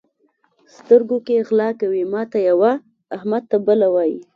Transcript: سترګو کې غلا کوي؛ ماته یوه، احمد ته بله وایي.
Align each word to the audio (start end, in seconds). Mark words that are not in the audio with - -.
سترګو 0.75 1.17
کې 1.27 1.35
غلا 1.47 1.69
کوي؛ 1.79 2.03
ماته 2.13 2.39
یوه، 2.49 2.71
احمد 3.15 3.43
ته 3.51 3.57
بله 3.65 3.87
وایي. 3.93 4.17